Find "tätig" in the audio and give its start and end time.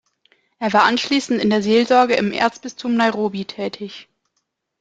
3.45-4.09